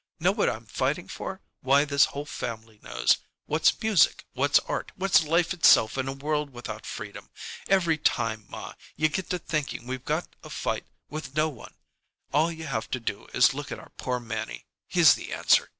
Know 0.19 0.31
what 0.31 0.49
I'm 0.49 0.65
fighting 0.65 1.07
for? 1.07 1.41
Why, 1.61 1.85
this 1.85 2.05
whole 2.05 2.25
family 2.25 2.79
knows! 2.81 3.19
What's 3.45 3.79
music, 3.83 4.25
what's 4.33 4.57
art, 4.61 4.91
what's 4.95 5.25
life 5.25 5.53
itself 5.53 5.95
in 5.95 6.07
a 6.07 6.11
world 6.13 6.49
without 6.49 6.87
freedom? 6.87 7.29
Every 7.69 7.99
time, 7.99 8.47
ma, 8.49 8.73
you 8.95 9.09
get 9.09 9.29
to 9.29 9.37
thinking 9.37 9.85
we've 9.85 10.03
got 10.03 10.27
a 10.43 10.49
fight 10.49 10.85
with 11.11 11.35
no 11.35 11.49
one, 11.49 11.75
all 12.33 12.51
you 12.51 12.65
have 12.65 12.89
to 12.89 12.99
do 12.99 13.27
is 13.35 13.53
look 13.53 13.71
at 13.71 13.77
our 13.77 13.91
poor 13.97 14.19
Mannie. 14.19 14.65
He's 14.87 15.13
the 15.13 15.33
answer. 15.33 15.69